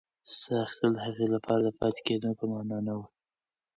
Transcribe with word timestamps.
ساه 0.37 0.59
اخیستل 0.65 0.91
د 0.95 0.99
هغې 1.07 1.27
لپاره 1.35 1.61
د 1.65 1.69
پاتې 1.79 2.01
کېدو 2.07 2.29
په 2.39 2.45
مانا 2.51 2.93
وه. 2.99 3.07